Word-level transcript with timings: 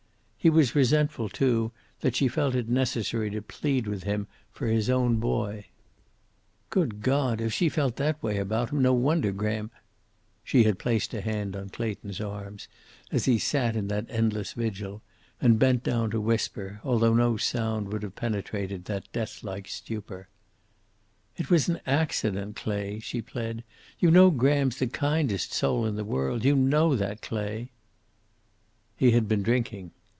He 0.43 0.49
was 0.49 0.73
resentful, 0.73 1.29
too, 1.29 1.71
that 1.99 2.15
she 2.15 2.27
felt 2.27 2.55
it 2.55 2.67
necessary 2.67 3.29
to 3.29 3.43
plead 3.43 3.85
with 3.85 4.05
him 4.05 4.25
for 4.51 4.65
his 4.65 4.89
own 4.89 5.17
boy. 5.17 5.67
Good 6.71 7.03
God, 7.03 7.39
if 7.39 7.53
she 7.53 7.69
felt 7.69 7.97
that 7.97 8.23
way 8.23 8.39
about 8.39 8.71
him, 8.71 8.81
no 8.81 8.91
wonder 8.91 9.31
Graham 9.31 9.69
She 10.43 10.63
had 10.63 10.79
placed 10.79 11.13
a 11.13 11.21
hand 11.21 11.55
on 11.55 11.69
Clayton's 11.69 12.19
arm, 12.19 12.57
as 13.11 13.25
he 13.25 13.37
sat 13.37 13.75
in 13.75 13.87
that 13.89 14.07
endless 14.09 14.53
vigil, 14.53 15.03
and 15.39 15.59
bent 15.59 15.83
down 15.83 16.09
to 16.09 16.19
whisper, 16.19 16.81
although 16.83 17.13
no 17.13 17.37
sound 17.37 17.93
would 17.93 18.01
have 18.01 18.15
penetrated 18.15 18.85
that 18.85 19.11
death 19.11 19.43
like 19.43 19.67
stupor. 19.67 20.27
"It 21.37 21.51
was 21.51 21.69
an 21.69 21.81
accident, 21.85 22.55
Clay," 22.55 22.97
she 22.97 23.21
pled. 23.21 23.63
"You 23.99 24.09
know 24.09 24.31
Graham's 24.31 24.79
the 24.79 24.87
kindest 24.87 25.53
soul 25.53 25.85
in 25.85 25.97
the 25.97 26.03
world. 26.03 26.43
You 26.43 26.55
know 26.55 26.95
that, 26.95 27.21
Clay." 27.21 27.69
"He 28.97 29.11
had 29.11 29.27
been 29.27 29.43
drinking." 29.43 29.91